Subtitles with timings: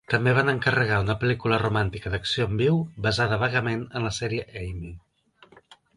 [0.11, 4.95] També van encarregar una pel·lícula romàntica d'acció en viu basada vagament en la sèrie "Ami".